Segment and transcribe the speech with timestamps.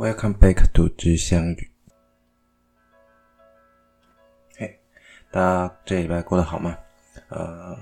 [0.00, 1.70] Welcome back to 之相语。
[4.56, 4.80] 嘿，
[5.30, 6.74] 大家这礼拜过得好吗？
[7.28, 7.76] 呃，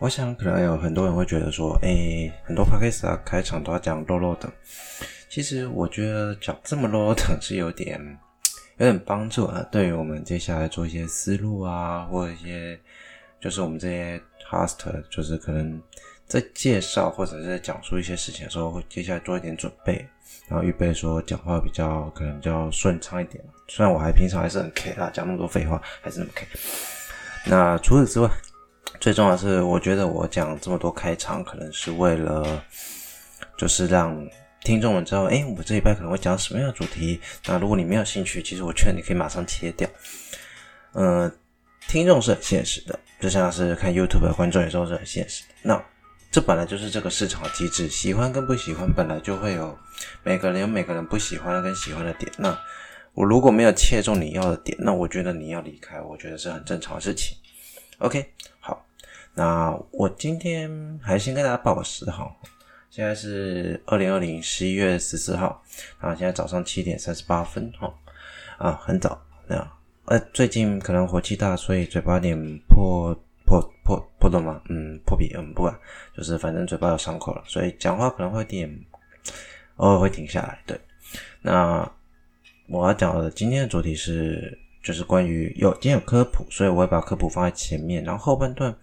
[0.00, 4.52] 我想可能有很多人会觉得说，诶、欸，很多 podcast 啊开场都要讲落落长。
[5.30, 7.98] 其实我觉得讲这么落落长是有点
[8.76, 12.78] 有点帮助啊，对于我们接下来做一些思路啊，或者一些
[13.40, 14.76] 就是我们这些 host
[15.08, 15.82] 就是可能
[16.26, 20.06] 在介绍或者是在讲述一些事情的时候，会接下来做一点准备。
[20.48, 26.46] 然后预备说讲话比较可能比较顺畅一点，虽然我还平常还是很 K 啦，讲那么多废话还是那么 K。
[27.46, 28.28] 那除此之外，
[29.00, 32.62] 最重要是，我觉得我讲这么多开场，可能是为了
[33.56, 34.14] 就是让
[34.62, 37.20] 听众们知道，哎，我这一拜可能会讲什么样的主题。
[37.46, 39.88] 那如果你没有兴趣，其实我劝你可以马上切掉。
[40.92, 41.32] 呃，
[41.88, 45.54] 听众是很现实的，就像是看 YouTube 的观众有时候是很现实的。
[45.62, 45.82] 那
[46.30, 49.78] 这本来就是这个市场的机制，喜欢跟不喜欢本来就会有，
[50.22, 52.30] 每个人有每个人不喜欢跟喜欢的点。
[52.38, 52.58] 那
[53.14, 57.36] 我如果没有切中你要的点，那我觉得你要离开，我觉得是很正常的事情。
[57.98, 58.84] OK，好，
[59.34, 62.30] 那我今天还先跟大家报个时哈，
[62.90, 65.62] 现在是二零二零十一月十四号，
[65.98, 67.92] 啊，现在早上七点三十八分哈，
[68.58, 69.56] 啊，很早，那
[70.06, 73.14] 呃，最近可能火气大，所以嘴巴有点破。
[73.46, 74.62] 破破破洞嘛？
[74.68, 75.76] 嗯，破皮，嗯，不管，
[76.16, 78.80] 就是反正嘴巴有伤口了，所以讲话可能会有点
[79.80, 80.58] 偶尔会停下来。
[80.66, 80.78] 对，
[81.42, 81.90] 那
[82.68, 88.74] 我要讲的今天的主题是，就是关于有今天有科普，所以我会把科普放在前面，然后后半段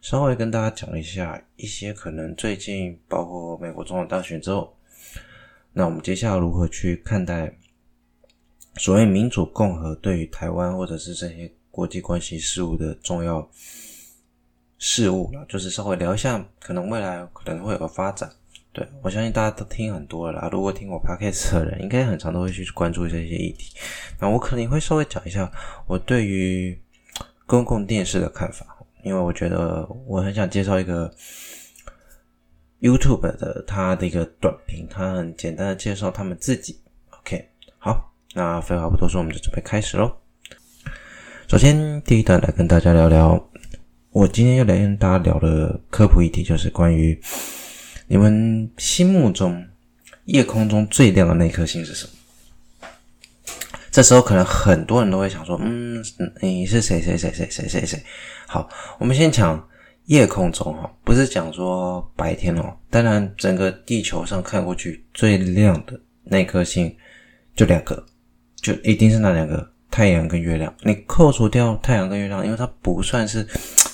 [0.00, 4.76] 稍微跟大家讲一下一些可能最近包括美国总统大选之后，
[5.72, 7.52] 那我们接下来如何去看待
[8.76, 13.48] 所谓民主共和对于台湾或者是这些国际关系事务的重要。
[14.78, 18.30] 事物，就是稍微聊一下，可能未来可能会有个发展。
[18.76, 23.74] 对，我相信大家都听很多了啦，如果听我 podcast 的人，应该很常都会去关注这些议题。
[24.20, 25.50] 那我可能会稍微讲一下
[25.86, 26.78] 我对于
[27.46, 28.66] 公共电视的看法，
[29.02, 31.10] 因为我觉得我很想介绍一个
[32.82, 36.78] YouTube 的他的一个短评，他很简单的介绍他们自己。
[37.20, 37.48] OK，
[37.78, 40.14] 好，那废话不多说，我们就准备开始喽。
[41.48, 43.42] 首先，第一段来跟大家聊聊。
[44.10, 47.18] 我今天要来跟大家聊的科普议题，就是关于
[48.06, 49.66] 你们心目中
[50.24, 52.12] 夜空中最亮的那颗星是什么？
[53.90, 56.04] 这时候可能很多人都会想说：“嗯，
[56.40, 58.02] 你是谁谁谁谁谁谁谁？”
[58.46, 58.68] 好，
[58.98, 59.68] 我们先讲
[60.04, 62.76] 夜空中哈，不是讲说白天哦。
[62.90, 66.94] 当然，整个地球上看过去最亮的那颗星
[67.54, 68.04] 就两个，
[68.56, 69.72] 就一定是那两个。
[69.88, 73.46] 太阳跟月亮，你扣除掉太阳跟月亮，因为它不算是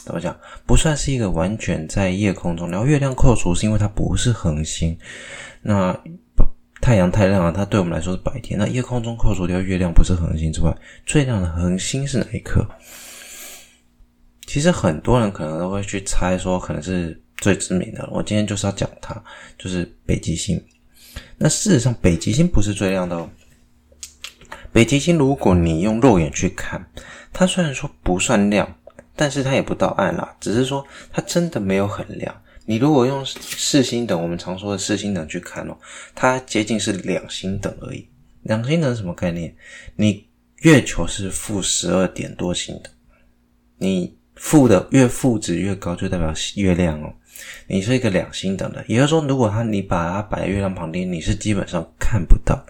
[0.04, 0.36] 怎么讲，
[0.66, 2.70] 不算是一个完全在夜空中。
[2.70, 4.98] 然后月亮扣除是因为它不是恒星。
[5.62, 5.96] 那
[6.80, 8.58] 太阳太亮了，它对我们来说是白天。
[8.58, 10.76] 那夜空中扣除掉月亮不是恒星之外，
[11.06, 12.66] 最亮的恒星是哪一颗？
[14.46, 18.06] 其实很多人可能都会去猜说，可能是最知名的。
[18.10, 19.14] 我今天就是要讲它，
[19.56, 20.62] 就是北极星。
[21.38, 23.30] 那事实上，北极星不是最亮的哦。
[24.72, 26.84] 北极星，如果你用肉眼去看，
[27.32, 28.76] 它虽然说不算亮，
[29.15, 32.43] 但是它也不到暗啦，只是说它真的没有很亮。
[32.65, 35.77] 你如果用视星等，我们常说的视星等去看哦，
[36.15, 38.09] 它接近是两星等而已。
[38.43, 39.55] 两星等什么概念？
[39.97, 40.27] 你
[40.59, 42.93] 月球是负十二点多星等，
[43.78, 47.12] 你负的越负值越高，就代表月亮哦。
[47.67, 52.65] 你是一个两星等的，也就是说，如果它你把它摆在月亮旁边，你是基本上看不到。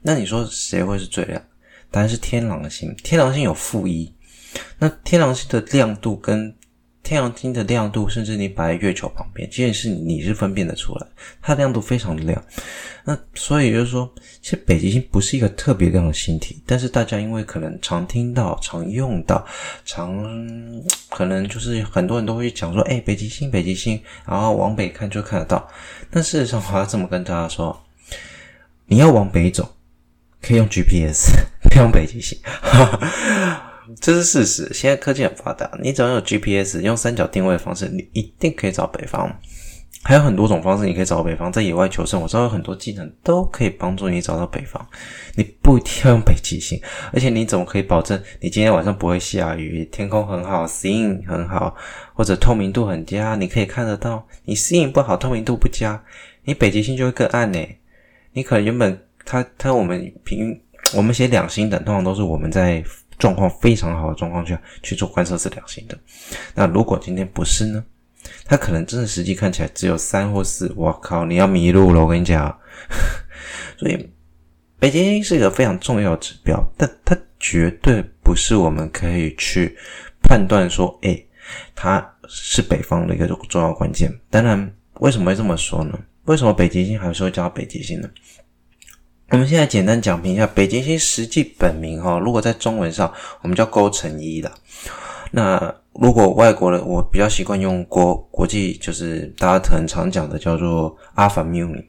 [0.00, 1.42] 那你说谁会是最亮？
[1.90, 2.94] 答案是天狼星。
[3.02, 4.10] 天狼星有负一，
[4.78, 6.54] 那天狼星的亮度跟
[7.02, 11.06] 天狼星的亮度，甚至你摆在月球旁边，即使是你是分辨得出来，
[11.40, 12.44] 它的亮度非常的亮。
[13.04, 14.08] 那所以就是说，
[14.40, 19.44] 其实北极星不是一个特别亮的星体，但是大家因为可能常听到、常用到、
[19.84, 20.24] 常
[21.10, 25.68] 可能就是很多人都会去讲说，哎，北极星，北极星，然后往北看就看得到。
[26.10, 27.84] 但事实上，我要这么跟大家说，
[28.86, 29.76] 你要往北走。
[30.44, 31.36] 可以用 GPS，
[31.70, 34.70] 可以用北极星，哈 哈这是事实。
[34.72, 39.30] 现在科技很发达，你只要有 GPS，用三角定位的方式，你一定可以找北方。
[40.04, 41.52] 还有很多种方式，你可以找北方。
[41.52, 44.84] 在野外求生，我知道有很多技能都可以帮助你找到北方。
[45.36, 46.80] 你不一定要用北极星，
[47.12, 49.84] 而且你怎么可以保证你今天晚上不会下雨？
[49.92, 51.76] 天空很好视野很好，
[52.14, 54.26] 或者透明度很佳，你可以看得到。
[54.44, 56.02] 你 seeing 不好，透明度不佳，
[56.44, 57.58] 你北极星就会更暗呢。
[58.32, 58.98] 你可能原本。
[59.24, 60.60] 它它我们平
[60.96, 62.82] 我们写两星等，通常都是我们在
[63.22, 65.96] 状况非常好的状况下去做观测是两星等。
[66.56, 67.84] 那如果今天不是呢？
[68.44, 70.72] 它可能真的实际看起来只有三或四。
[70.76, 72.58] 我靠，你要迷路了，我跟你讲。
[73.78, 74.10] 所以
[74.80, 79.76] 北极星是一个非常重要的指标，但它绝对不是我们可以去
[80.20, 81.24] 判断说，诶，
[81.76, 84.12] 它是北方的一个重要关键。
[84.30, 85.96] 当然，为什么会这么说呢？
[86.24, 88.10] 为什么北极星还是会叫北极星呢？
[89.32, 94.52] 我们现在简单讲评一下北极星实际本名哈，如果在中文上，我们叫勾陈一的。
[95.30, 101.82] 那如果外国人，我比较习惯用国国际，就是大家很常讲的叫做 Alpha Muni，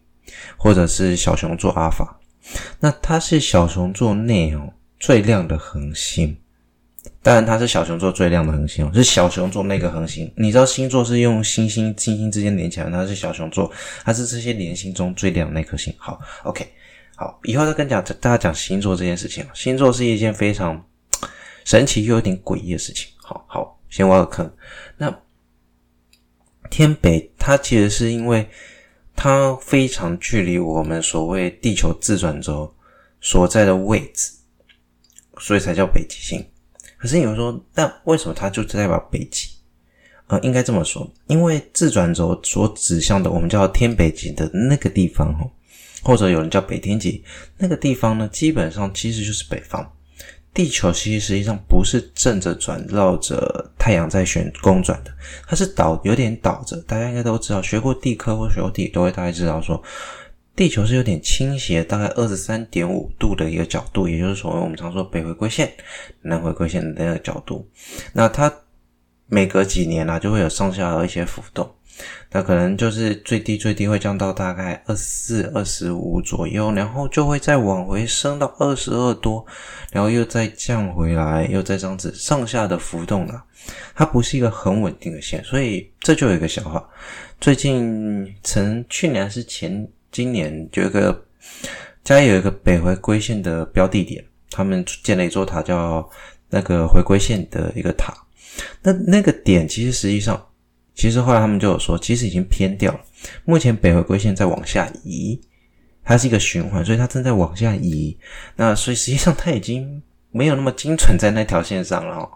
[0.56, 2.18] 或者是小熊座阿法。
[2.80, 6.38] 那它是小熊座内哦最亮的恒星，
[7.22, 10.32] 当然它是小熊座最亮的恒星哦，是小熊座那个恒星。
[10.38, 13.70] 你知道星座是用星星星星之间连起来，它是小熊座，
[14.06, 15.94] 它是这些连星中最亮那颗星。
[15.98, 16.66] 好，OK，
[17.24, 19.46] 好，以后再跟讲大家讲星座这件事情。
[19.54, 20.86] 星座是一件非常
[21.64, 23.08] 神奇又有点诡异的事情。
[23.18, 24.54] 好好，先挖个坑。
[24.98, 25.22] 那
[26.70, 28.48] 天北它其实是因为。
[29.16, 32.74] 它非常距离我们所谓地球自转轴
[33.22, 34.34] 所在的位置，
[35.38, 36.44] 所以才叫北极星。
[36.98, 39.50] 可是有人说，那为什么它就代表北极？
[40.26, 45.32] 呃，应该这么说，因为自转轴所指向的我们叫天北极的那个地方，
[46.04, 47.24] 或者有人叫北天极，
[47.58, 49.92] 那个地方呢，基本上其实就是北方。
[50.54, 55.12] 地球其实实际上不是正着转，绕着太阳在旋公转的，
[55.48, 56.78] 它是倒，有点倒着。
[56.84, 59.82] 大家应该都知道，学过地科或学过地理都会大概知道说，
[60.56, 65.74] 地球是有点倾斜，大概二十三点五度的一个角度，也就是所谓我们常说北回归线、
[66.22, 67.68] 南回归线的那个角度。
[68.14, 68.54] 那它
[69.26, 71.68] 每隔几年啊，就会有上下的一些浮动。
[72.32, 79.46] 那可能就是最低最低会降到大概二十四、二十五左右，然后就会再往回升到二十二多，
[79.92, 83.44] 然后又再降回来，又再这样子上下的浮动了。
[83.94, 86.84] 它不是一个很稳定的线，所以这就有一个笑话。
[87.40, 91.24] 最近曾去年还是前今年，就有一个
[92.04, 96.10] 家有一个北回归线的标的点，他们建了一座塔，叫
[96.50, 98.12] 那个回归线的一个塔。
[98.82, 100.44] 那那个点其实实际上。
[100.96, 103.00] 其实后来他们就有说，其实已经偏掉了。
[103.46, 105.40] 目前北回归线在往下移，
[106.04, 108.16] 它是一个循环，所以它正在往下移。
[108.56, 110.02] 那所以实际上它已经
[110.32, 112.30] 没有那么精准在那条线上了，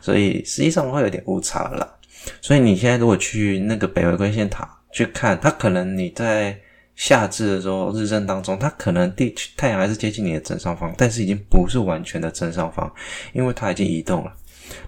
[0.00, 1.98] 所以实际上会有点误差了。
[2.40, 6.56] 所以你现在如果去那个北回归线塔去看，它可能你在
[6.94, 12.90] 夏至的时候日正当中，它可能地太阳还是接近你的正上方，但是已经不是完全的正上方，
[13.32, 14.32] 因为它已经移动了。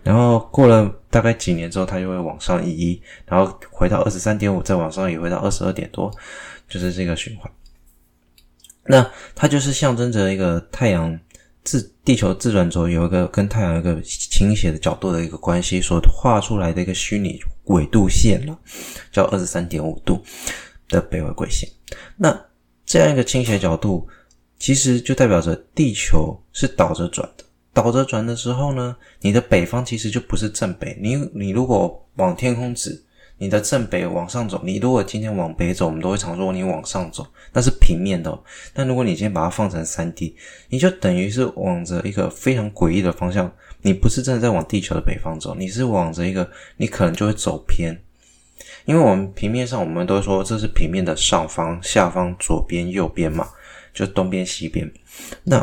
[0.03, 6.11] 然后过了大概几年之后，它就会往上移，然后回到二十三点五，再往上移回到二十二点多，
[6.69, 7.51] 就是这个循环。
[8.85, 11.19] 那它就是象征着一个太阳
[11.65, 18.57] 自地球自转轴有一个跟太阳一个倾斜的角度的一个关系所画出来的一个虚拟纬度线了，
[19.11, 20.23] 叫二十三点五度
[20.89, 21.69] 的北回归线。
[22.17, 22.41] 那
[22.85, 24.07] 这样一个倾斜角度，
[24.61, 27.45] 其实就代表着地球是倒着转的。
[27.77, 30.97] 倒着转的时候呢，你的北方其实就不是正北。
[30.99, 33.05] 你你如果往天空指，
[33.37, 38.43] 你的正北往上走，你如果今天往北走，我们都会常说你往上走，那是平面的哦。
[38.73, 40.33] 但如果你今天把它放成 3D，
[40.71, 43.53] 你就等于是往着一个非常诡异的方向。
[43.83, 47.95] 你不是真的在往地球的北方走，你是往着一个，你可能就会走偏。
[48.87, 53.47] 因为我们平面上，我们都说这是平面的上方、下方、左边、右边嘛，
[53.93, 54.91] 就东边、西边。
[55.45, 55.59] 那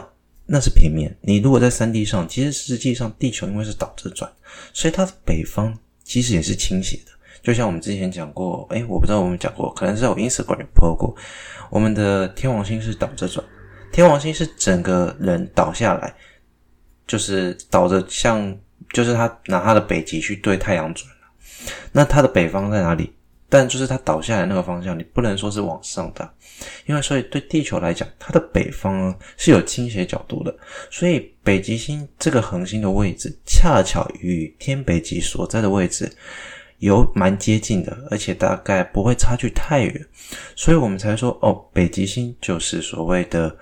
[0.53, 1.11] 那是平面。
[1.21, 4.31] 你如果在三 D 上，其实实际上地球因为是倒着转，
[4.71, 7.11] 所以它的北方其实也是倾斜的。
[7.41, 11.15] 就像我们之前讲过，诶，我不知道我们讲过，可能是在我 Instagram 里 po 过，
[11.71, 13.43] 我们的天王星是倒着转，
[13.91, 16.13] 天王星是整个人倒下来，
[17.07, 18.55] 就是倒着像，
[18.93, 21.09] 就是他拿他的北极去对太阳转。
[21.91, 23.11] 那他的北方在哪里？
[23.49, 26.27] 但就是它倒下来那个方向，你不能说是往上的，
[26.85, 30.55] 因为所以对地球来讲，它的北方呢是有倾斜角度的，
[30.89, 36.11] 所以北极星这个恒星的位置恰巧与天北极所在的位置
[36.79, 40.05] 有蛮接近的，而且大概不会差距太远，
[40.55, 43.55] 所以我们才说哦，北极星就是所谓的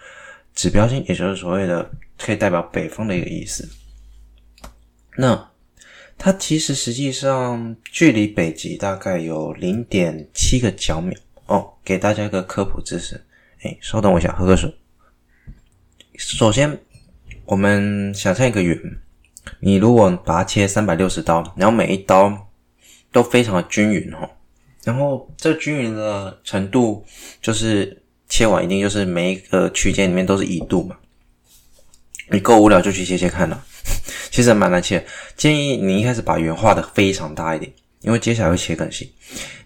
[0.53, 3.67] 指标星，也就是所谓的可以代表北方的一个意思。
[5.17, 5.47] 那。
[6.23, 11.17] 它其实实际上距离北极大概有零点七个角秒
[11.51, 11.73] 哦。
[11.83, 13.23] 给大家一个科普知识，
[13.63, 14.73] 哎，稍等我一下，喝个水。
[16.15, 16.79] 首先，
[17.45, 18.77] 我们想象一个圆，
[19.59, 22.49] 你如果把它切三百六十刀，然后每一刀
[23.11, 24.29] 都非常的均匀哦，
[24.83, 27.03] 然后这均匀的程度
[27.41, 30.95] 就是切完一定就是每一个区间里面都是一度嘛。
[32.29, 33.65] 你够无聊就去切切看了。
[34.29, 35.05] 其实蛮难切，
[35.35, 39.13] 建议你一开始把圆画的非常大一点，因为接下来会切更细。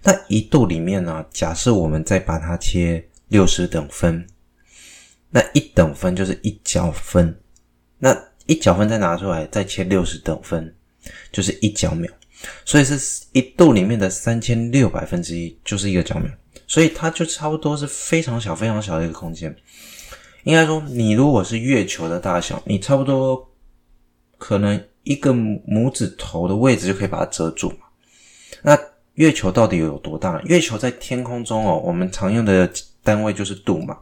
[0.04, 4.26] 那一度里面呢，假设我们再把它切六十等分，
[5.30, 7.38] 那一等分就是一角分，
[7.98, 8.16] 那
[8.46, 10.74] 一角分再拿出来再切六十等分，
[11.32, 12.12] 就是一角秒。
[12.64, 16.30] 所以是一度里面的三千六百分之一就是一个角秒，
[16.68, 19.56] 所以它就差不多是非常小、非常小的一个空间。
[20.44, 23.50] 应该说，你如果是月球的大小，你差不多
[24.38, 27.74] 可能一个拇指头的位置就可以把它遮住。
[28.62, 28.78] 那
[29.14, 30.42] 月球到底有多大？
[30.44, 32.70] 月球在天空中哦，我们常用的
[33.04, 33.98] 单位就是度嘛，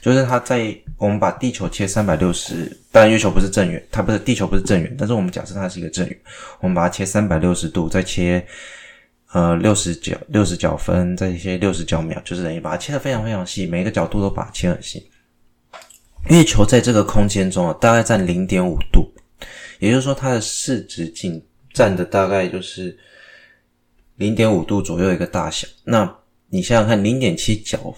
[0.00, 6.18] 就是它在我们把地球切三百六十，当然月球不是正圆，它不是地球不是正圆，但是我们假设它是一个正圆，
[6.60, 8.44] 我们把它切三百六十度，再切
[9.32, 15.08] 呃六十角六十角分，再切六十角秒，就是等于把它切得非常非常细，每一个角度都把它切很细。
[16.28, 19.08] 月球在这个空间中啊，大概占零点五度，
[19.78, 21.40] 也就是说它的视直径
[21.72, 22.98] 占的大概就是
[24.16, 25.66] 零点五度左右一个大小。
[25.84, 26.16] 那
[26.48, 27.94] 你想想看，零点七角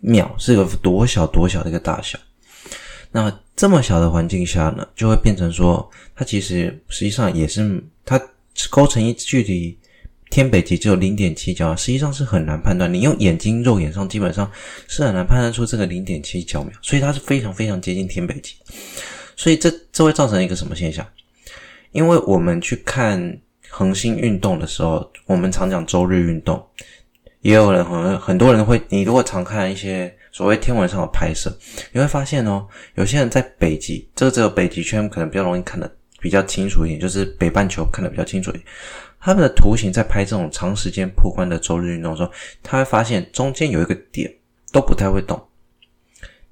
[0.00, 2.18] 秒是个多小多小的一个大小？
[3.12, 8.20] 那这么小的环境下呢，就会变成说，它其实实际上也是它
[8.70, 9.78] 构成一距离。
[10.30, 12.94] 天北极只有零点七角，实际上是很难判断。
[12.94, 14.48] 你用眼睛肉眼上基本上
[14.86, 18.54] 是很难判断出这个零点七角秒，所以它是非常非常接近天北极。
[19.34, 21.04] 所以这这会造成一个什么现象？
[21.90, 23.40] 因为我们去看
[23.70, 26.62] 恒星运动的时候，我们常讲周日运动，
[27.40, 31.56] 也有人很很多人会，你如果常看一些所谓天文上的拍摄，
[31.92, 38.64] 你会发现哦，有些人在北极，这个只有北极圈可能比较容易看得比较清楚一点，就是北半球看得比较清楚一点。
[39.20, 42.30] 他们的图形在拍这种长时间曝光的周日运动的时候，
[42.62, 44.32] 他会发现中间有一个点
[44.72, 45.40] 都不太会动，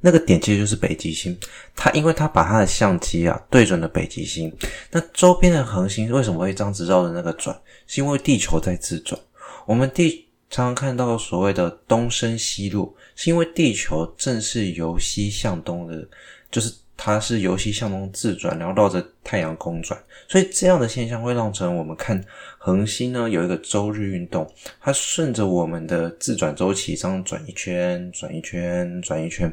[0.00, 1.38] 那个点其实就是北极星。
[1.74, 4.52] 它因为它把它的相机啊对准了北极星，
[4.90, 7.58] 那周边的恒星为什么会这样子绕着那个转？
[7.86, 9.20] 是因为地球在自转。
[9.66, 16.08] 我们地常常看到所谓的东升西落，是因为地球正是由西向东的，
[16.50, 16.74] 就是。
[17.00, 19.96] 它是由西向东自转，然后绕着太阳公转，
[20.28, 22.22] 所以这样的现象会让成我们看
[22.58, 24.48] 恒星呢有一个周日运动，
[24.80, 29.52] 它顺着我们的自转周期这样转一圈，转一圈，转一圈。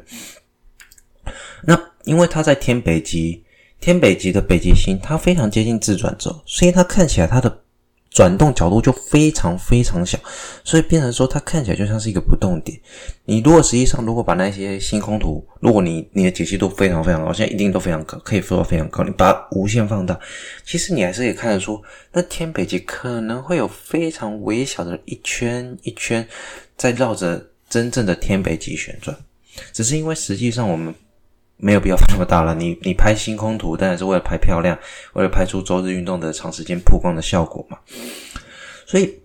[1.64, 3.42] 那因为它在天北极，
[3.80, 7.62] 天北极的北极星它非常接近自转轴，所以它看起来它的。
[8.16, 10.18] 转动角度就非常非常小，
[10.64, 12.80] 所以变成说它看起来就像是一个不动点。
[13.26, 20.18] 你如果实际上如果把那些星空图，如果你你的解析度非常非常高，现在一定都非常高，可以说非常高，你把它无限放大，
[20.64, 21.78] 其实你还是可以看得出，
[22.10, 26.26] 那天北极可能会有非常微小的一圈一圈
[26.78, 29.14] 在绕着真正的天北极旋转，
[29.74, 30.94] 只是因为实际上我们。
[31.56, 32.54] 没有必要放那么大了。
[32.54, 34.78] 你你拍星空图当然是为了拍漂亮，
[35.14, 37.78] 为了拍出周日运动的长时间曝光的效果嘛。
[38.86, 39.18] 所以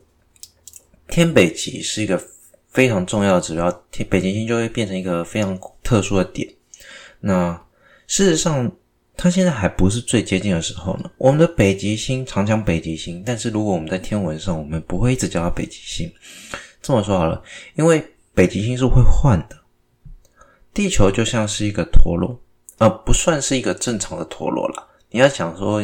[1.08, 2.22] 天北极是一个
[2.70, 6.48] 非常重要的指标，天北极星就会变成一个非常特殊的点。
[7.20, 7.62] 那
[8.08, 8.72] 事实上，
[9.16, 11.12] 它现在还不是最接近的时候呢。
[11.18, 16.12] 我们的北极星常讲北极星，但是如果我们在天文上，我们不会一直叫它北极星。
[16.82, 17.44] 这么说好了，
[17.76, 19.61] 因为北极星是会换的。
[20.74, 22.40] 地球就像是一个陀螺，
[22.78, 24.88] 呃，不算是一个正常的陀螺啦。
[25.10, 25.82] 你要想说，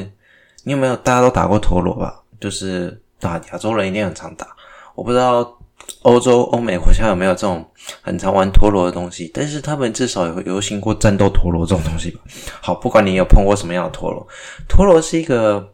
[0.64, 2.22] 你有没有大家都打过陀螺吧？
[2.40, 4.48] 就是打亚洲人一定很常打。
[4.96, 5.58] 我不知道
[6.04, 7.66] 欧洲、欧美国家有没有这种
[8.02, 12.22] 很常玩陀螺的东西，但是他们至少有流行过战斗陀螺这种东西吧。
[12.62, 14.26] 好，不管你有碰过什么样的陀螺，
[14.70, 15.74] 陀螺是一个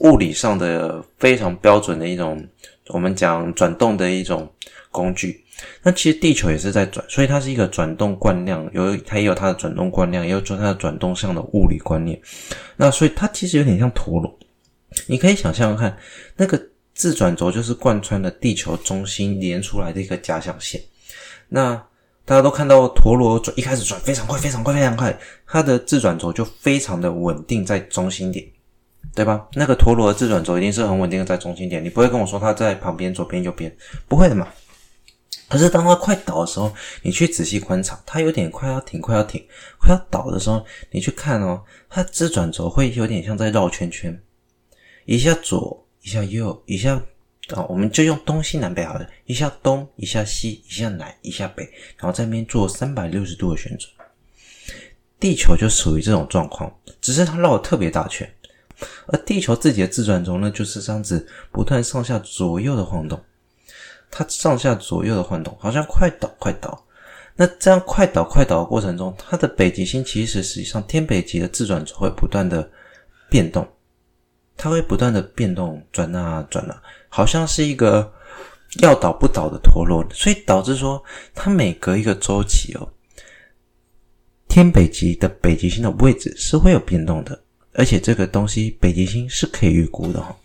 [0.00, 2.46] 物理上的非常标准的一种，
[2.88, 4.50] 我们讲转动的一种
[4.90, 5.43] 工具。
[5.82, 12.20] 那其实地球也是在转，所以它是一个转动惯量，有它也有它的转动惯量，也有说它的转动上的物理观念。
[12.76, 14.38] 那所以它其实有点像陀螺，
[15.06, 15.96] 你可以想象看，
[16.36, 16.60] 那个
[16.94, 20.80] 自转轴就是贯穿了地球中心连出来的一个假想线。
[21.48, 21.74] 那
[22.24, 28.44] 大家都看到陀螺转一开始转非常快，非常快，非常快，它的自转轴就非常的稳定在中心点，
[29.14, 29.46] 对吧？
[29.52, 33.72] 那个陀螺的自转轴一定是很稳定的在中心点，你不会跟我说它在旁边左边右边，
[34.08, 34.48] 不会的嘛。
[35.48, 36.72] 可是当它快倒的时候，
[37.02, 39.46] 你去仔细观察，它有点快要停，快要停，
[39.78, 44.18] 快要倒的时候，你去看哦，它自转轴会有点像在绕圈圈，
[45.04, 47.00] 一下左，一下右，一下
[47.50, 51.62] 啊，我们就用东西南北好了，一下东，一下西，一下南，一下北，
[51.98, 53.90] 然后在那边做三百六十度的旋转。
[55.20, 58.28] 地球就属于这种状况，只是它绕了特别大圈，
[59.06, 63.22] 而地球自己的自转轴呢，就是这样子不断上下左右的晃动。
[64.16, 66.86] 它上下左右的晃动，好像快倒快倒。
[67.34, 72.70] 那这样快倒快倒的过程中，它的北极星其实实际上天北极的自转轴会不断的
[73.28, 73.66] 变动，
[74.56, 78.08] 它会不断的变动，转啊转啊，好像是一个
[78.82, 80.06] 要倒不倒的陀螺。
[80.12, 81.02] 所以导致说，
[81.34, 82.88] 它每隔一个周期哦，
[84.46, 87.42] 天北极的北极星的位置是会有变动的，
[87.72, 90.36] 而且这个东西北极星是可以预估的哈。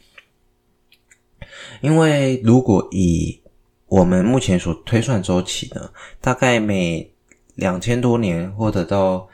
[1.82, 3.40] 因为如果以
[3.90, 5.90] 我们目前所推算周期呢，
[6.22, 7.12] 大概每
[7.56, 9.28] 两千多年或者到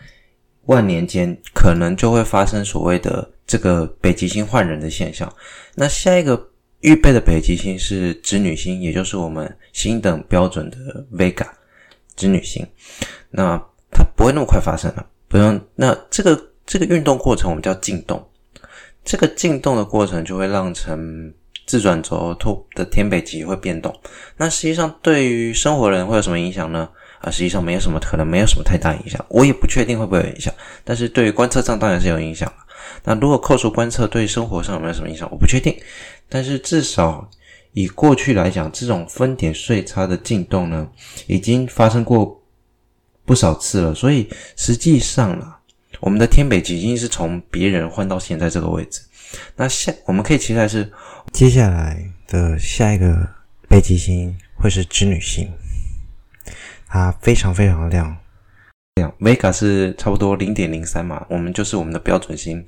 [0.65, 5.31] 万年间，可能就会发生所谓的这个北极星换人的现象。
[5.75, 11.47] 那下一个预备的北极星是织女星，也就是我们星等标准的 Vega
[12.15, 12.65] 织女星。
[13.29, 15.59] 那它不会那么快发生了，不用。
[15.75, 18.25] 那这个这个运动过程我们叫进动，
[19.03, 21.33] 这个进动的过程就会让成
[21.65, 22.35] 自转轴
[22.75, 23.93] 的天北极会变动。
[24.37, 26.89] 那实际上对于生活人会有什么影响呢？
[27.21, 29.23] 啊，实际上没有什么，可能没有什么太大影响。
[29.29, 30.53] 我也不确定会不会有影响，
[30.83, 32.51] 但是对于观测上当然是有影响。
[33.03, 35.27] 那如果扣除观测，对生活上有没有什么影响？
[35.31, 35.75] 我不确定。
[36.29, 37.27] 但是至少
[37.73, 40.87] 以过去来讲，这种分点岁差的进动呢，
[41.25, 42.43] 已经发生过
[43.25, 43.95] 不少次了。
[43.95, 45.59] 所以实际上啊，
[46.01, 49.01] 我们的天北极已经是从别人换到现在这个位置。
[49.55, 50.91] 那下我们可以期待是
[51.31, 53.27] 接下来的下一个
[53.67, 55.51] 北极星会是织女星。
[56.87, 58.17] 它非常非常的亮，
[58.95, 59.13] 亮。
[59.19, 62.65] Vega 是差不多零点零三嘛，我们就是我们的标准星，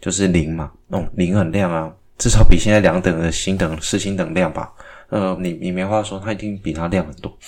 [0.00, 0.72] 就是零嘛。
[0.88, 4.72] 哦，零很亮啊，至少比现在两等的星等四星等亮吧。
[5.10, 7.38] 呃，你你没话说，它一定比它亮很多，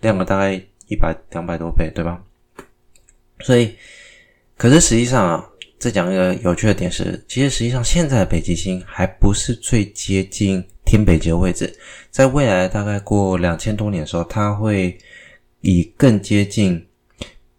[0.00, 2.20] 亮了大概一百两百多倍，对吧？
[3.40, 3.76] 所以，
[4.58, 5.46] 可是实际上啊，
[5.80, 11.76] 再讲一个有趣的点是，其实实际上现在的北极星还不是最接近天北极的位置，
[12.12, 14.96] 在未来大概过两千多年的时候，它会。
[15.62, 16.82] 以更接近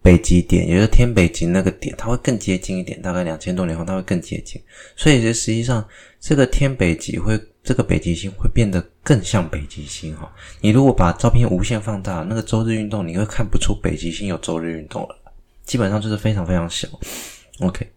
[0.02, 3.00] 北极点，也就是天北极那个点，它会更接近一点。
[3.00, 4.60] 大概两千多年后，它会更接近。
[4.96, 5.88] 所以，这实际上
[6.20, 10.28] 这个天北极会，这个北极星会变得更像北极星哈。
[10.62, 15.16] 你如果把照片无限放大，那个周日运动，你会看不出北极星有周日运动了。
[15.64, 16.88] 基本上就是非常非常小。
[17.60, 17.88] OK，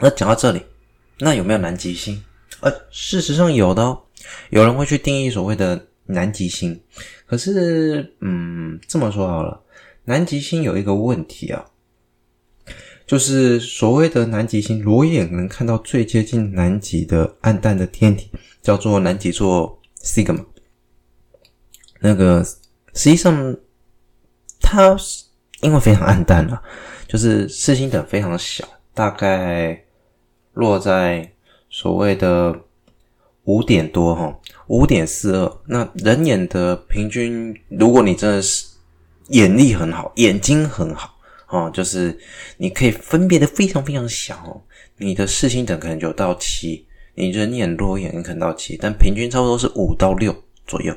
[0.00, 0.62] 那讲到这里，
[1.18, 2.22] 那有没有南极星？
[2.60, 4.02] 呃，事实上有的哦。
[4.50, 6.78] 有人会去定义所谓的南极星。
[7.26, 9.62] 可是，嗯，这么说好了，
[10.04, 11.64] 南极星有一个问题啊，
[13.06, 20.44] 就是所谓的南极星，裸眼能看到最接近南极的暗淡的天体，叫做南极座 Sigma。
[22.00, 22.44] 那个
[22.94, 23.56] 实际上，
[24.60, 24.96] 它
[25.62, 26.62] 因为非常暗淡啊，
[27.06, 29.82] 就是视星等非常小，大概
[30.52, 31.30] 落在
[31.68, 32.54] 所谓的
[33.44, 34.38] 五点多哈。
[34.68, 38.66] 五点四二，那人眼的平均，如果你真的是
[39.30, 41.12] 眼力很好，眼睛很好
[41.48, 42.16] 哦，就是
[42.56, 44.62] 你可以分别的非常非常小，
[44.96, 46.86] 你的视星等可能就到七，
[47.16, 50.32] 你人眼弱眼可能到七，但平均差不多是五到六
[50.66, 50.94] 左右。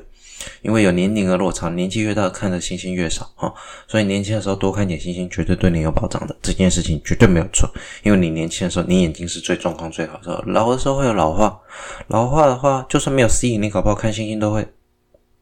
[0.62, 3.54] 因为有年龄的落差，年纪越大看的星星越少哈，
[3.88, 6.36] 所以年轻的时候多看点星星，绝对对你有保障的。
[6.41, 7.69] 这件事情绝对没有错，
[8.04, 10.41] 因为你年轻的时候，你眼睛是最状况最好的时候。
[10.48, 11.60] 老的时候会有老化，
[12.08, 14.67] 老化的话，就算没有吸引力，搞不好看星星都会。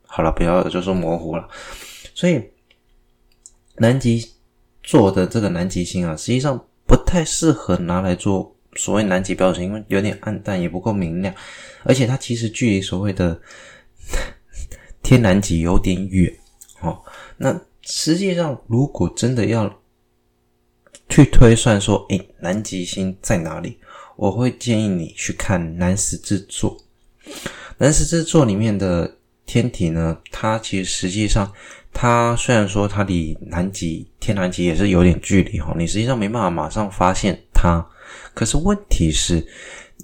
[0.05, 1.47] 好了，不要就说模糊了。
[2.13, 2.41] 所以
[3.77, 4.33] 南极
[4.83, 11.33] 座的这个南极星啊，实际上不太适合拿来做所谓南极标准，因为有点暗淡，也不够明亮，
[11.83, 13.39] 而且它其实距离所谓的。
[15.01, 16.33] 天南极有点远，
[16.81, 17.01] 哦，
[17.37, 19.71] 那实际上如果真的要
[21.09, 23.77] 去推算说，诶，南极星在哪里？
[24.15, 26.77] 我会建议你去看南十字座。
[27.77, 31.51] 南十字座里面的天体呢，它其实实际上，
[31.91, 37.83] 它虽然说它离南极天南极也是有点距离哈，你实际上没办法马上发现它。
[38.33, 39.37] 可是问题是，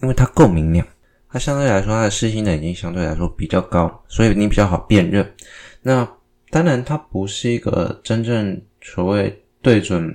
[0.01, 0.85] 因为它够明亮。
[1.29, 5.33] 它相对来说，它的视星等已经相对来说比较高，所以你比较好辨认。
[5.81, 6.07] 那
[6.49, 10.13] 当然，它不是一个真正所谓对准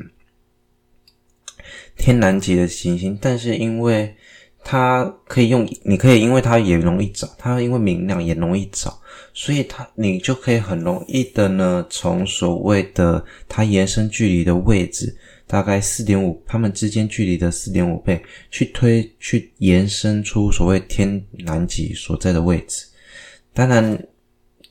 [1.96, 4.16] 天南极的行星，但是因为
[4.64, 8.98] 它可以用，你可以因为它也容易找，它因为明亮也容易找，
[9.34, 15.14] 所以它你就可以很容易的呢，从所谓的它延伸距离的位置。
[15.52, 18.18] 大概四点五，它们之间距离的四点五倍，
[18.50, 22.86] 去推去延伸出所谓天南极所在的位置。
[23.52, 24.02] 当然，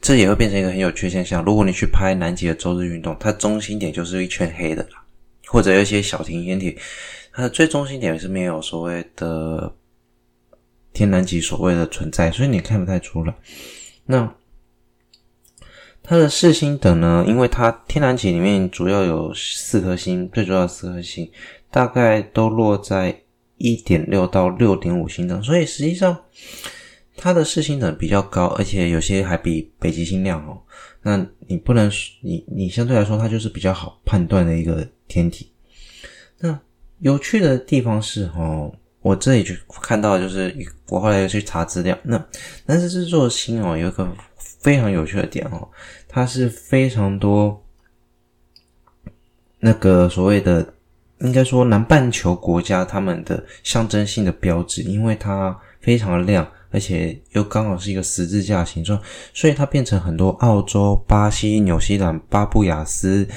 [0.01, 1.45] 这也会变成一个很有趣现象。
[1.45, 5.03] 如果你去拍南极的周日运动，它中心点就是一圈黑的啦，
[5.45, 6.75] 或者有一些小型天体，
[7.31, 9.71] 它的最中心点是没有所谓的
[10.93, 13.31] 天南极所谓的存在，所以你看不太出来。
[14.07, 14.35] 那。
[16.03, 21.29] 它的视星等呢，因为它天然气里面主要有四颗星，最主要的四颗星
[21.69, 23.21] 大概都落在
[23.57, 26.17] 一点六到六点五星等，所以实际上
[27.15, 30.59] 它的视星等比较高，而且有些还比北极星亮哦。
[31.03, 31.89] 那你不能，
[32.21, 35.51] 你你相对来说它就是比较好判断的一个天体。
[36.39, 36.59] 那
[36.99, 40.55] 有趣的地方是哦，我这里就看到，就是
[40.89, 41.97] 我后来又去查资料。
[42.03, 42.23] 那
[42.65, 44.07] 南十字座星哦，有一个
[44.61, 45.67] 非常有趣的点哦，
[46.07, 47.63] 它是非常多
[49.59, 50.73] 那个所谓的，
[51.19, 56.49] 应该说南半球国家他们的象征性的标志，因为它非常的亮。
[56.73, 58.97] 而且又刚好是一个十字架形状，
[59.33, 63.27] 所以它变成很多澳洲、巴西、纽西兰、巴布亚斯、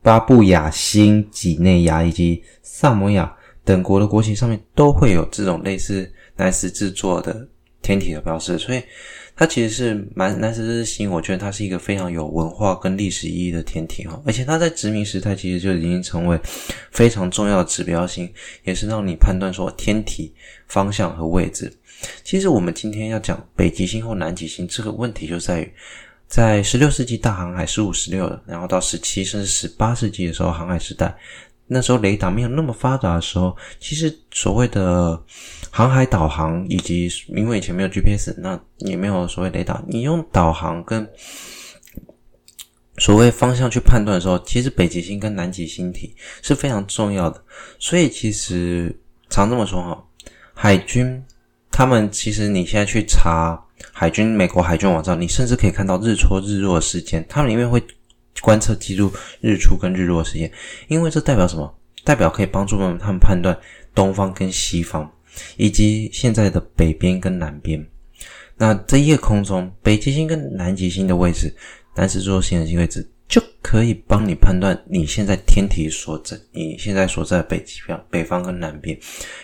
[0.00, 7.46] 巴布亚新几内亚以及萨摩亚等国的国旗上面都会有这种类似南十字座的
[7.82, 8.82] 天体的标识，所以
[9.38, 11.08] 它其实是蛮南十字星。
[11.08, 16.38] 我觉得它是一个非常有文化跟历史意义的天体哈，而且它在殖民时代其实就已经成为
[16.90, 18.28] 非常重要的指标星，
[18.64, 20.34] 也是让你判断说天体
[20.66, 21.72] 方向和位置。
[22.24, 25.72] 其实我们今天要讲北极星或南极星这个问题，就在于
[26.26, 31.16] 在十六世纪大航海十五、十六，然后到十七甚至十八世纪的时候，航海时代，
[31.68, 35.22] 那时候雷达没有那么发达的时候，其实所谓的
[35.70, 41.08] 航海导航以及因为以前没有 GPS，那也没有所谓雷达，你用导航跟
[42.96, 47.40] 所谓方向去判断的时候，其实北极星跟南极星体是非常重要的。
[47.78, 48.98] 所以其实
[49.30, 50.04] 常这么说哈，
[50.54, 51.22] 海军。
[51.70, 53.56] 他们其实，你现在去查
[53.92, 57.24] 海军美国海军网站，你甚至可以看到日出日落的时间。
[57.28, 57.80] 他们里面会
[58.40, 60.50] 观测记录日出跟日落时间，
[60.88, 61.74] 因为这代表什么？
[62.04, 63.58] 代表可以帮助他们判断
[63.94, 65.10] 东方跟西方，
[65.56, 67.84] 以及现在的北边跟南边。
[68.56, 71.54] 那在夜空中，北极星跟南极星的位置，
[71.94, 73.08] 南十字座星的位置。
[73.28, 78.98] 就可以帮你判断你现在天体所在，你现在所在的北极方、北方跟南边，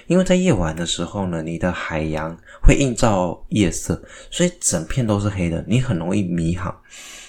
[0.07, 6.75] 因为在夜晚的时候呢，你的海洋会映照夜色，所以整片都是黑的，你很容易迷航，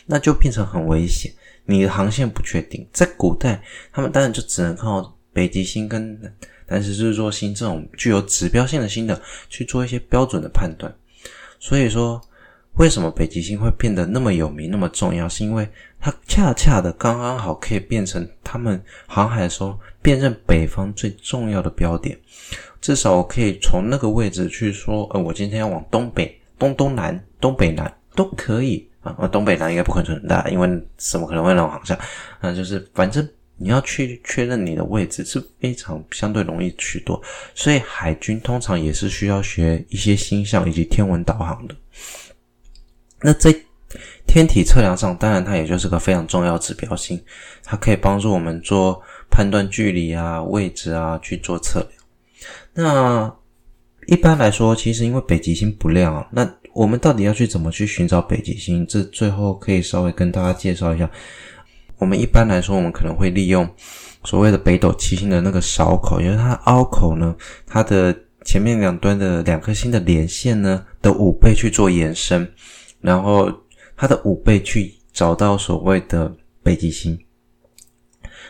[0.06, 1.30] 那就变成很危险，
[1.65, 2.88] 你的航线不确定。
[2.93, 6.19] 在古代，他们当然就只能靠北极星跟
[6.67, 10.93] 南十字座星这种具有指标性的星的去做一些标准的判断，
[11.60, 12.21] 所以说。
[12.78, 15.30] 为什么北极星会变得那么有名、那么重要？
[15.30, 15.65] 是因为
[15.97, 22.19] 它恰恰的刚刚好可以变成他们航海的时候辨认北方最重要的标点。
[22.82, 29.27] 至少我可以从那个位置去说，呃，我今天要往东北、东东南、东北南都可以啊。
[29.27, 31.97] 东北南应该不可能很大，因为怎么可能会那种航向？
[32.41, 37.21] 那就是反正你要去确认你的位置是非常相对容易许多。
[37.53, 41.75] 所以海军通常也是需要学一些星象以及天文导航的。
[43.21, 43.55] 那在
[44.27, 47.19] 天体测量上，当然它也就是个非常重要指标星，
[47.63, 51.91] 它可以帮助我们做判断距离啊、位置啊去做测量。
[52.73, 53.33] 那
[54.07, 56.43] 一般来说，其实因为北极星不亮，那
[56.75, 58.85] 我们到底要去怎么去寻找北极星？
[58.85, 61.09] 这最后可以稍微跟大家介绍一下。
[61.97, 63.65] 我们一般来说，我们可能会利用
[64.25, 67.33] 所谓的北斗七星的那个勺口，因为它凹口呢，
[67.65, 72.45] 它的前面两端的两颗星的连线呢的五倍去做延伸。
[72.99, 73.49] 然后
[73.95, 76.29] 它的五倍去找到所谓的
[76.61, 77.17] 北极星。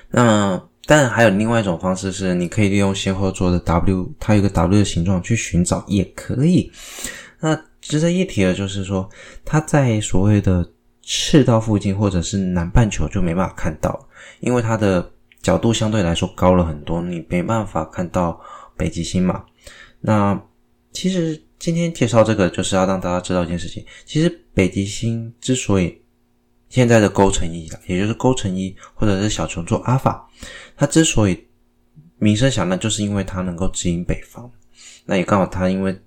[0.09, 6.71] 那当然还有另外一种方式是，你可以利用先后座的 W，它有个 W 的形状去寻找也可以。
[7.39, 7.55] 那
[7.87, 9.09] 值得一提的就是说，
[9.43, 10.67] 它在所谓的
[11.01, 14.07] 赤道附近或者是南半球就没办法看到，
[14.39, 18.41] 因为它的角度相对来说高了很多，你没办法看到
[18.75, 19.45] 北极星嘛。
[20.01, 20.41] 那
[20.91, 21.41] 其实。
[21.57, 23.83] 今天介绍这个，就是要让大家知道一件事情。
[24.05, 25.99] 其实北极星之所以
[26.67, 30.29] 现在的勾陈一，也就是勾陈一或者是小熊座阿尔法，
[30.75, 31.47] 它之所以
[32.17, 34.51] 名声响亮，就是因为它能够指引北方。
[35.05, 35.97] 那也刚好它因为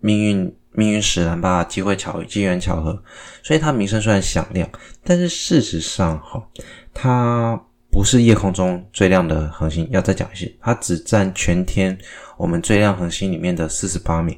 [0.00, 3.02] 命运命运使然吧，机会巧机缘巧合，
[3.42, 4.68] 所以它名声虽然响亮，
[5.02, 6.44] 但是事实上哈，
[6.92, 7.58] 它
[7.90, 9.88] 不是夜空中最亮的恒星。
[9.92, 11.96] 要再讲一些，它只占全天
[12.36, 14.36] 我们最亮恒星里面的四十八名。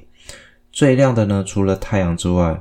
[0.70, 2.60] 最亮的呢，除了太阳之外，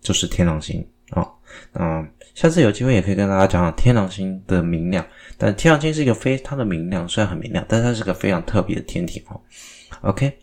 [0.00, 1.28] 就是天狼星啊。
[1.72, 2.02] 那
[2.34, 5.04] 下次有机会也可以跟大家讲讲天狼星的明亮。
[5.36, 9.38] 但天狼星是一个非常的明亮，虽然很明亮，但它是个非常特别的天体哦。
[10.00, 10.38] OK，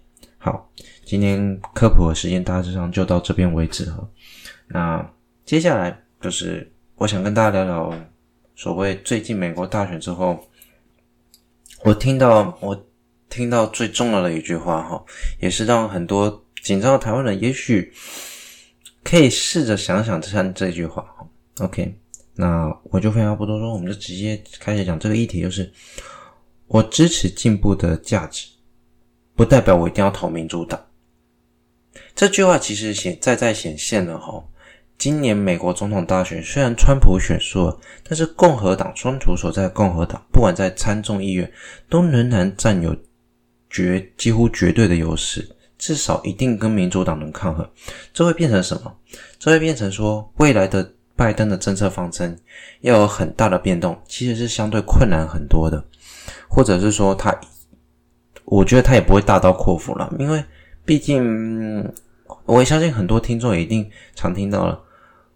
[0.47, 0.71] 好，
[1.03, 4.07] 今天科普的时间大致上就到这边为止哈。
[4.69, 7.93] 那接下来就是我想跟大家聊聊
[8.55, 10.39] 所谓最近美国大选之后，
[11.83, 12.87] 我听到我
[13.29, 15.03] 听到最重要的一句话哈，
[15.41, 16.45] 也是让很多。
[16.63, 17.93] 紧张的台湾人也许
[19.01, 21.05] 可以试着想想这这句话。
[21.59, 21.97] OK，
[22.35, 25.71] 那我就废话不多说，我们就直接开始讲这个议题，就是
[26.67, 28.47] 我支持进步的价值，
[29.37, 30.83] 不代表我一定要投民主党。
[32.15, 34.43] 这句话其实显在在显现了哈，
[34.97, 41.49] 今年美国总统大选虽然川普选输了，但是共和党川普所在的共和党，不管在参众议院，
[41.87, 42.95] 都仍然占有
[43.69, 45.47] 绝几乎绝对的优势，
[45.77, 47.69] 至少一定跟民主党能抗衡。
[48.11, 48.91] 这会变成什么？
[49.37, 52.35] 这会变成说，未来的拜登的政策方针
[52.81, 55.83] 要有很大的变动，其实是相对困难很多的，
[56.47, 57.39] 或者是说他，
[58.47, 60.43] 我觉得他也不会大刀阔斧了，因为
[60.83, 61.93] 毕竟。
[62.43, 64.77] 我也相信很多听众也一定常听到了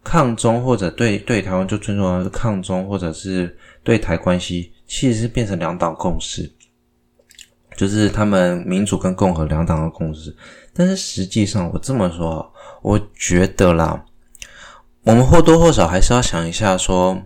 [0.04, 6.52] 抗中，或者对对台湾就尊重的是抗中，或者是对台关系，其实是变成两党共识，
[7.78, 10.36] 就是他们民主跟共和两党的共识。
[10.74, 14.04] 但是实际上，我这么说，我觉得啦，
[15.04, 17.22] 我们或多或少还是要想一下说。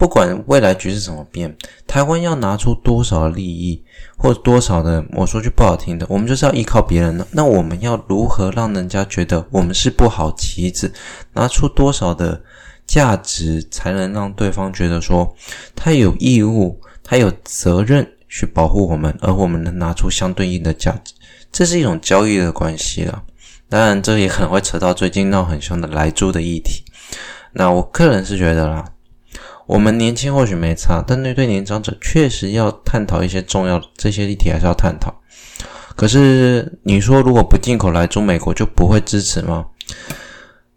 [0.00, 1.54] 不管未来局势怎么变，
[1.86, 3.84] 台湾要拿出多少的利益，
[4.16, 7.26] 或多少的，我说句不好听的，我们就是要依靠别人的。
[7.32, 10.90] 那我们要如何让人家觉得我们是不好棋子？
[11.34, 12.42] 拿出多少的
[12.86, 15.36] 价值，才能让对方觉得说
[15.76, 21.12] 他有义务，他有责任去保护我们，而我们能拿出相对应的价值？
[21.52, 23.22] 这是一种交易的关系了。
[23.68, 26.84] 当然，这也可能会扯到最近闹很凶的莱猪的议题。
[27.52, 28.82] 那我个人是觉得啦。
[29.70, 35.14] 我们年轻或许没差，但那对年长者确实要探讨一些重要的这些议题，还是要探讨。
[35.94, 39.64] 可是你说如果不进口来中，美国就不会支持吗？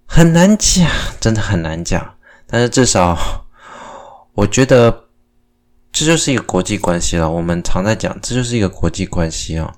[0.06, 0.88] 很难讲，
[1.19, 2.08] 真的很难讲。
[2.45, 3.17] 但是至少，
[4.36, 5.06] 我觉得
[5.91, 7.27] 这就是一个国际关系了。
[7.27, 9.73] 我们常在讲，这就是一个国际关系啊。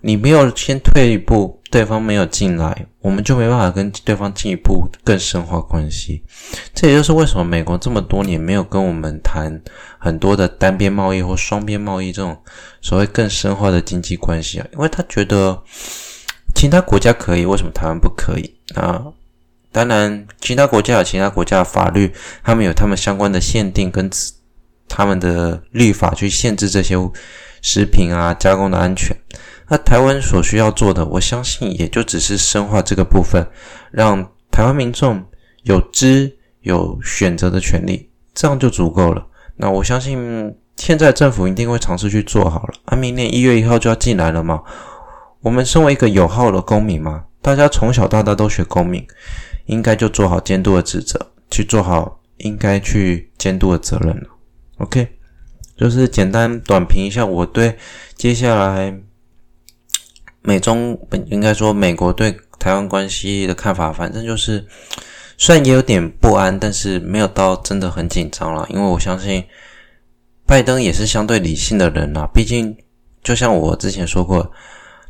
[0.00, 6.22] 你没有先退一步，对方没有进来，我们就没办法跟对方进一步更深化关系。
[6.74, 9.60] 这也就是为什么美国这么多年没有跟我们谈
[9.98, 12.36] 很多的单边贸易或双边贸易这种
[12.80, 15.62] 所谓更深化的经济关系啊，因为他觉得
[16.54, 19.04] 其他国家可以，为什么台湾不可以啊？
[19.70, 22.10] 当然，其他国家有其他国家的法律，
[22.42, 24.10] 他们有他们相关的限定跟
[24.88, 26.96] 他们的律法去限制这些
[27.60, 29.14] 食品啊加工的安全。
[29.70, 33.46] 那台湾所需要做的，我相信也就只是深化这个部分，
[33.90, 35.22] 让台湾民众
[35.64, 39.26] 有知有选择的权利，这样就足够了。
[39.56, 42.74] 那我相信现在政府一定会尝试去做好了。
[42.86, 44.62] 啊，明年一月一号就要进来了嘛，
[45.40, 49.06] 我们身为一个有号的公民嘛，大家从小到大都学公民，
[49.66, 54.28] 应该就做好监督的职责，去做好应该去监督的责任了。
[54.78, 55.06] OK，
[55.76, 57.76] 就是简单短评一下我对
[58.14, 58.98] 接下来。
[60.48, 64.66] 美中本应该说美国对台湾关系的看法，反正就是
[65.36, 68.66] 虽然也有点不安，但是没有到真的很紧张了。
[68.70, 69.44] 因为我相信
[70.46, 72.26] 拜登也是相对理性的人啦。
[72.32, 72.74] 毕竟
[73.22, 74.50] 就像我之前说过，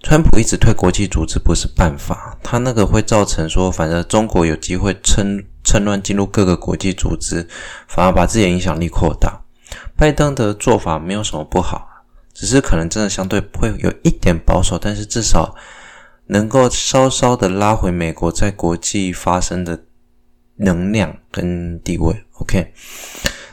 [0.02, 7.46] 川普一直退国际组织不是办法，他那个会造成说，反正中国有机会趁趁乱进入各个国际组织，
[7.86, 9.40] 反而把自己的影响力扩大。
[9.96, 11.87] 拜登的做法没有什么不好。
[12.38, 15.56] 只是可能真的相对会有一点保守，但是至少
[16.28, 19.82] 能够稍稍的拉回美国在国际发生的
[20.54, 22.14] 能量跟地位。
[22.34, 22.72] OK，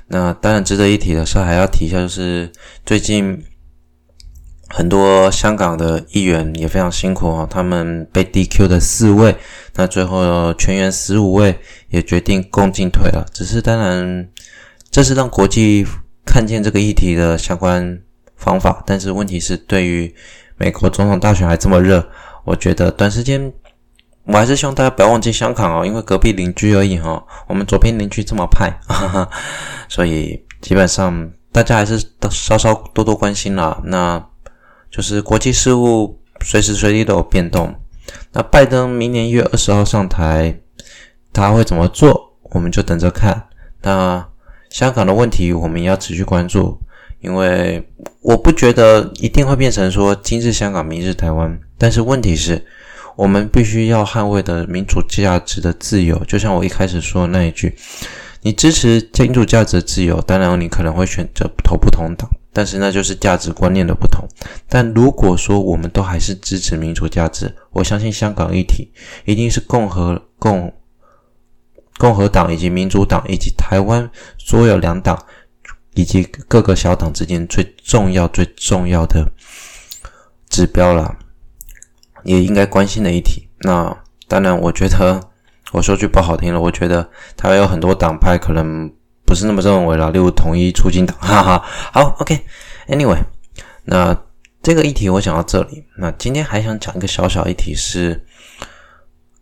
[0.05, 2.51] 那当然值得一提的是，还要提一下，就是
[2.85, 3.43] 最近
[4.69, 9.35] 很多香港的议员也非常辛苦哦，他们被 DQ 的四位，
[9.73, 13.25] 那最后全员十五位也决定共进退了。
[13.33, 14.29] 只是当然，
[14.91, 15.83] 这是让国际
[16.23, 17.99] 看见这个议题的相关。
[18.35, 20.13] 方法，但是问题是，对于
[20.57, 22.07] 美国总统大选还这么热，
[22.43, 23.51] 我觉得短时间，
[24.23, 27.23] 我还是希望大家不要忘记香港哦，因为隔壁邻居而已哈、哦。
[27.47, 29.29] 我们左边邻居这么派，哈哈，
[29.87, 33.81] 所以基本上大家还是稍稍多多关心啦。
[33.83, 34.23] 那
[34.89, 37.73] 就是国际事务随时随地都有变动。
[38.31, 40.61] 那拜登明年一月二十号上台，
[41.33, 42.33] 他会怎么做？
[42.51, 43.47] 我们就等着看。
[43.81, 44.25] 那
[44.69, 46.79] 香港的问题，我们也要持续关注。
[47.25, 47.83] 因为
[48.21, 51.59] 我不觉得一定会变成说今日香港，明日台湾。
[51.75, 52.63] 但是问题是，
[53.15, 57.75] 我们必须要捍卫的民主价值的自由，就像我一开始说的那一句：
[58.43, 64.23] 你支持民主价值的自由，当然你可能会选择投不同党，但是那就是价值观念的不同。
[64.69, 68.91] 但如果说我们都还是支持民主价值，我相信香港议题
[69.25, 70.71] 一定是共和共
[71.97, 74.07] 共和党以及民主党以及台湾
[74.37, 75.17] 所有两党。
[75.95, 79.29] 以及各个小党之间最重要、最重要的
[80.49, 81.17] 指标了，
[82.23, 83.47] 也应该关心的议题。
[83.59, 83.95] 那
[84.27, 85.19] 当然，我觉得
[85.71, 88.91] 我说句不好听的，我觉得台湾有很多党派可能
[89.25, 91.65] 不是那么认为了，例如统一促进党，哈哈。
[91.91, 93.23] 好，OK，Anyway，
[93.83, 94.15] 那
[94.61, 95.85] 这个议题我讲到这里。
[95.97, 98.25] 那今天还想讲一个小小议题是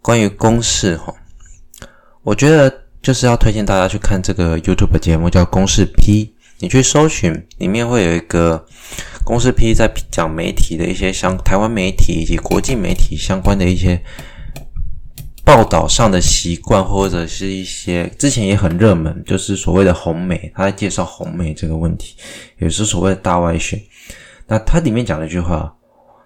[0.02, 1.14] 关于公式哈。
[2.22, 6.26] 我觉得就是要推荐大家去看这个 YouTube 节目，叫《公式 P》，
[6.64, 8.66] 你去搜寻，里面会有一个
[9.26, 14.02] 《公司 P》在讲媒体的一些相台湾媒体以及国际媒体相关的一些
[15.44, 22.16] 报道上的习惯，或者是一些之前也很热门，就是所谓的红媒，他在介绍红媒这个问题，
[22.60, 23.78] 也是所谓的大外宣。
[24.48, 25.76] 那他里面讲了一句话，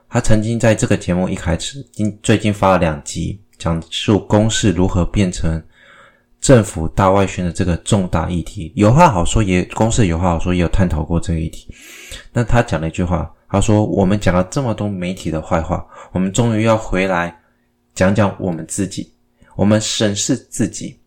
[0.08, 5.64] 他曾经在这个节目一开始，今最近发了两集，讲述公司如何变成
[6.48, 8.72] 政府大外宣的这个重大议题。
[8.74, 11.68] 有话好说，也公司有话好说，也有探讨过这个议题。
[12.32, 17.38] 那他讲了一句话，他说：“我们讲了这么多媒体的坏话，我们终于要回来
[17.94, 19.12] 讲讲我们自己，
[19.58, 20.98] 我们审视自己。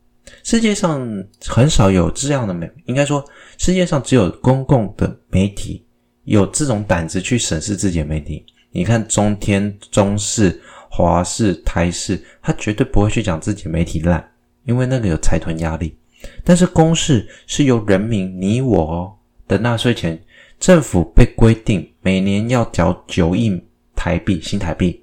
[0.42, 1.00] 世界上
[1.46, 3.24] 很少有这样的媒，应该说
[3.57, 5.83] 世界上只有公共的媒体。”
[6.24, 14.22] 有这种胆子去审视自己的媒体，你看中天、中视、华视、台视，他绝对不会去讲自己媒体烂，
[14.64, 15.96] 因为那个有财团压力。
[16.44, 19.12] 但是公视是由人民你我哦
[19.49, 20.20] 的纳税钱，
[20.59, 23.59] 政府被规定每年要缴九亿
[23.96, 25.03] 台币新台币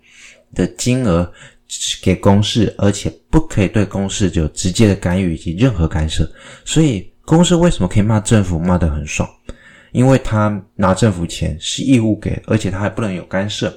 [0.54, 1.32] 的金额
[2.02, 6.30] 给公视，而且不可以对公视有直接的干预以及任何干涉。
[6.64, 9.28] 所以公视为什么可以骂政府骂得很爽？
[9.92, 13.76] 因为他拿政府钱是义务给，而且他还不能有干涉，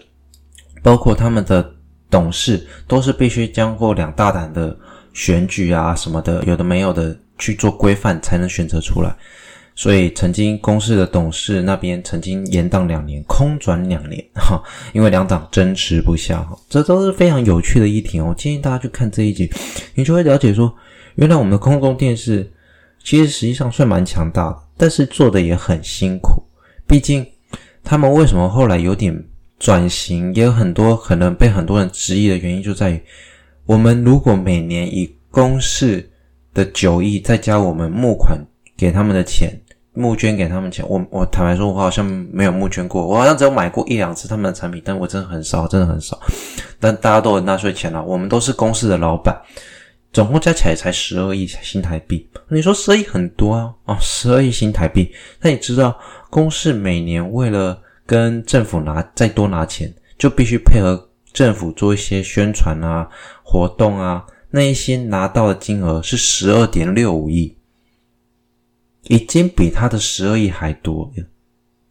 [0.83, 1.75] 包括他们的
[2.11, 4.79] 董事都是必须经过两大胆的
[5.13, 9.15] 选举啊什么的，有的没有的去做规范才能选择出来。
[9.77, 18.27] 所以曾经公司的董事那边曾经延宕两年，空转两年哈，因为两党争持不下哈，这都是非常有趣的议题哦。
[18.29, 19.51] 我建议大家去看这一集，
[19.95, 20.75] 你就会了解说，
[21.15, 22.53] 原来我们的空中电视
[23.03, 24.59] 其实实际上算蛮强大的。
[24.77, 26.43] 但是做的也很辛苦，
[26.87, 27.27] 毕竟
[27.83, 29.25] 他们为什么后来有点
[29.59, 33.01] 转型，也有很多可能被很多人质疑的原因，就在于
[33.71, 36.11] 我们如果每年以公视
[36.53, 38.37] 的九亿再加我们募款
[38.77, 39.57] 给他们的钱，
[39.93, 46.19] 募捐给他们钱，我我坦白说，我好像没有募捐过，我好像只有买过一两次他们的产品，但我真的很少，真的很少。
[46.81, 49.41] 但大家都有纳税钱了，我们都是公司的老板。
[50.13, 53.73] 总共加起来才十二亿新台币，你说十二亿很多啊？
[53.85, 55.09] 哦，十二亿新台币。
[55.41, 55.97] 那你知道，
[56.29, 63.09] 公司每年为了跟政府拿再多拿钱，就必须配合政府做一些宣传啊、
[63.43, 67.57] 活动啊，那一些拿到的金额是十二点六五亿，
[69.05, 71.11] 已经比他的十二亿还多。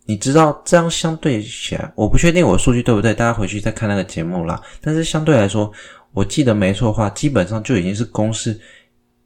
[0.05, 4.59] 你知道这样相对起来，我不确定我数据对不对，大家回去再看那个节目啦。
[4.81, 5.71] 但是相对来说，
[6.13, 8.59] 我记得没错的话，基本上就已经是公司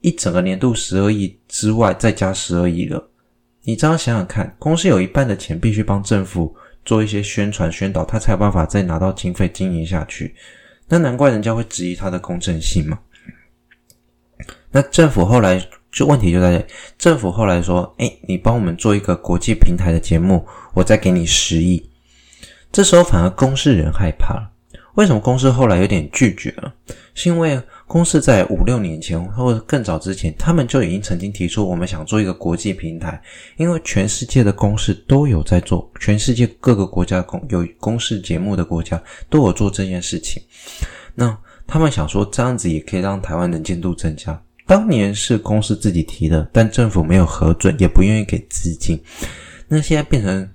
[0.02, 3.10] 一整个年度十二亿之外再加十二亿了。
[3.62, 6.54] 你这样想想看，公司有一半的钱必须帮政府
[6.86, 10.36] 做一些宣传宣导，他才有办法再拿到经费经营下去。
[10.88, 13.00] 那难怪人家会质疑他的公正性嘛。
[14.72, 16.68] 那政府后来就问题就在这，
[16.98, 21.90] 政府后来说：“诶，你帮我们做一个国际平台的节目，我再给你十亿。”
[22.72, 24.50] 这时候反而公司人害怕了。
[24.96, 26.74] 为什么公司后来有点拒绝了？
[27.14, 27.60] 是因为
[27.94, 33.22] 公视在五六年前或者更早之前，他们就已经曾经提出，我们想做一个国际平台，
[33.56, 40.42] 因为全世界的公视都有在做，全世界各个国家公有公视节目的国家都有做这件事情。
[41.14, 44.42] 那他们想说，这样子也可以让台湾能见度增加。
[44.66, 49.00] 当年是公视自己提的，但政府没有核准，也不愿意给资金。
[49.68, 50.50] 那现在变成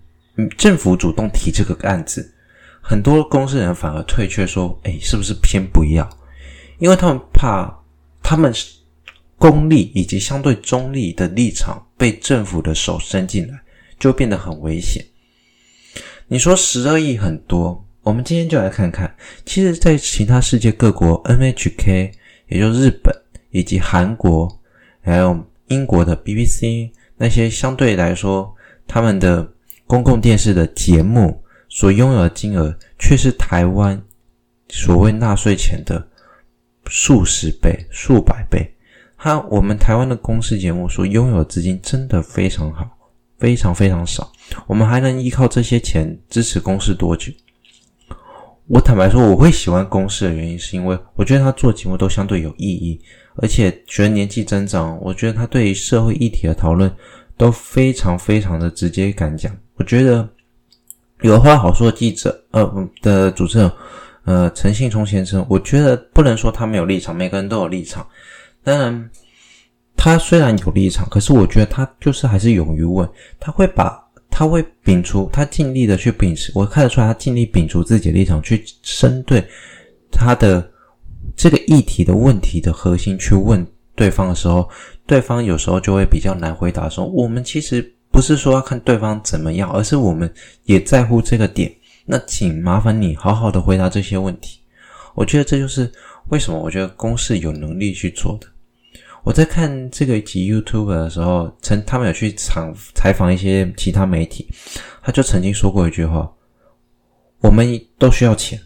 [0.57, 2.35] 政府主动提这个案子。
[2.83, 6.11] 很多公视人反而退却，说：“诶，是不是先不要？
[6.79, 7.73] 因为他们怕
[8.23, 8.53] 他们
[9.37, 13.61] 公立以及相对中立的立场被政府的手伸进来，
[13.99, 15.05] 就变得很危险。”
[16.29, 19.15] 你说十二亿很多，我们今天就来看看。
[19.45, 22.13] 其实，在其他世界各国，NHK，
[22.49, 23.15] 也就是日本
[23.51, 24.61] 以及韩国，
[25.01, 28.55] 还有英国的 BBC 那些相对来说，
[28.87, 29.51] 他们的
[29.87, 31.43] 公共电视的节目。
[31.71, 34.03] 所拥有的金额却是台湾
[34.71, 36.08] 所谓纳税钱的
[36.87, 38.75] 数十倍、数百倍。
[39.17, 42.89] 哈，我们台湾的公视节目所拥有的资金真的非常好，
[43.39, 44.31] 非常非常少。
[44.67, 47.33] 我们还能依靠这些钱支持公视多久？
[48.67, 53.01] 我坦白说，我会喜欢公视的原因，是因为我觉得他做节目都相对有意义，
[53.37, 56.95] 而且随着年纪增长，我觉得他对于社会议题的讨论
[57.37, 59.57] 都非常非常的直接敢讲。
[59.75, 60.29] 我觉得。
[61.23, 63.69] 有话好说的记者，呃的主持人，
[64.29, 68.07] 呃陈信聪先生，我觉得不能说他没有立场，每个人都有立场。
[68.63, 69.11] 当然，
[69.97, 73.09] 他虽然有立场，可是我觉得他就是还是勇于问，
[73.41, 73.99] 他会把
[74.31, 79.43] 他会摒除，他尽力的去秉持，我看得出来他尽力摒除自己的立场，去针对
[80.13, 80.71] 他的
[81.35, 84.69] 这个议题的问题的核心去问对方的时候，
[85.07, 90.31] 对方有时候就会比较难回答，说我们其实不是说要看对方怎么样，而是我们
[90.65, 91.73] 也在乎这个点。
[92.11, 94.61] 那请麻烦你好好的回答这些问题。
[95.15, 95.93] 我觉得这就是
[96.31, 98.47] 为什么我觉得公司有能力去做的。
[99.25, 104.49] 我在看这个一集 YouTube 的时候，曾他们有去采采访一些其他媒体，
[105.03, 106.33] 他就曾经说过一句话
[107.43, 108.59] ：“我们都需要钱。”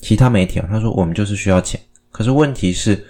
[0.00, 1.80] 其他媒体啊，他说我们就是需要钱。
[2.12, 3.04] 可是问题是，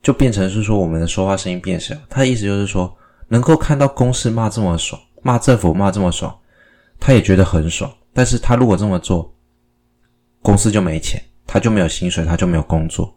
[0.00, 1.92] 就变成是说我们的说话声音变小。
[2.08, 2.96] 他的意思就是说，
[3.26, 6.32] 能够看到公司骂这么爽，骂政府骂这么爽，
[7.00, 7.90] 他也觉得很爽。
[8.12, 9.34] 但是他如果这么做，
[10.40, 13.16] 公司就没钱，他就没有薪水，他就没有工作。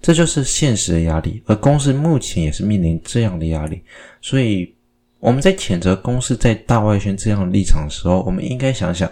[0.00, 3.82] 这就是现实的压力，而公司目前也是面临这样的压力，
[4.20, 4.74] 所以
[5.18, 9.10] 我们在谴责公司在大外宣这样的立场的时候，我们应该想想，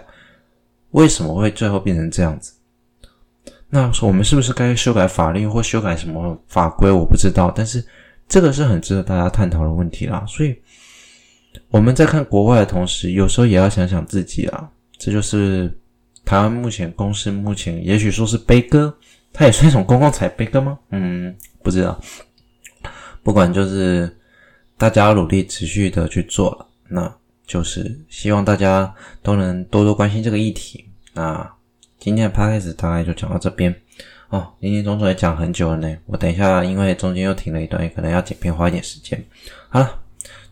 [0.91, 2.53] 为什么会最后变成这样子？
[3.69, 6.91] 那我们是不是该修改法律或修改什么法规？
[6.91, 7.83] 我不知道，但是
[8.29, 10.23] 这个是很值得大家探讨的问题啦。
[10.27, 10.55] 所以
[11.69, 14.69] 我们在看国外的同时，有时候也要想想自己啦。
[15.03, 15.69] 这就是
[16.23, 18.97] 台湾目前公司目前也许说是悲歌。
[19.33, 20.79] 它也是一种公共财悲歌吗？
[20.91, 21.99] 嗯，不知道。
[23.21, 24.15] 不管就是
[24.77, 27.13] 大家努力持续的去做了，那
[27.45, 30.85] 就是希望大家都能多多关心这个议题。
[31.13, 31.51] 那
[31.99, 33.75] 今天的 podcast 大概就讲到这边
[34.29, 34.53] 哦。
[34.59, 39.21] 林林总总也讲很久了呢，我等一下因为中间又停了一段，也可能要剪片花一点时间。
[39.67, 39.99] 好了，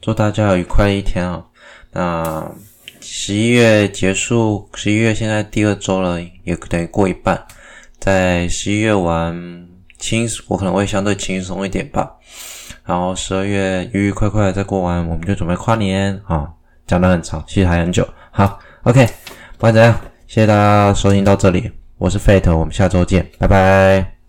[0.02, 1.46] 祝大家有愉快的一天啊、哦！
[1.94, 2.56] 那
[3.02, 7.44] 十一月结束，十一月现在第二周了，也等于过一半。
[8.00, 12.12] 在十一月玩轻，我可能会相对轻松一点吧。
[12.86, 16.48] 然后十二月愉愉快快的再过完，我们就准备跨年啊。
[16.88, 18.08] 讲得很长，其实还很久。
[18.32, 19.94] 好，OK，不管怎样，
[20.28, 24.21] 谢谢大家收听到这里，我是 Fate，我们下周见，拜拜。